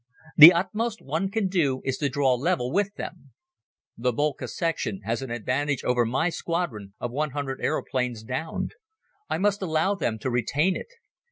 [0.35, 3.33] The utmost one can do is to draw level with them.
[3.95, 8.73] The Boelcke section has an advantage over my squadron of one hundred aeroplanes downed.
[9.29, 10.89] I must allow them to retain it.